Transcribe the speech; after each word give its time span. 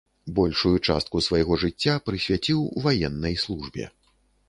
Большую 0.37 0.77
частку 0.93 1.21
свайго 1.27 1.59
жыцця 1.65 1.93
прысвяціў 2.09 2.67
ваеннай 2.89 3.41
службе. 3.47 3.83